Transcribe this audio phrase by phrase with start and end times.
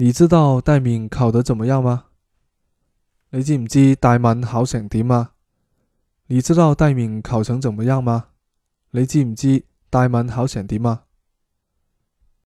[0.00, 2.04] 你知道戴敏考得怎么样吗？
[3.30, 5.32] 你知唔知戴敏考成点啊？
[6.28, 8.26] 你知道戴敏考成怎么样吗？
[8.92, 11.06] 你知唔知戴敏考成点啊？